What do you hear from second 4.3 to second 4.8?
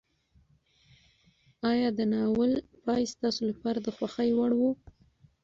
وړ و؟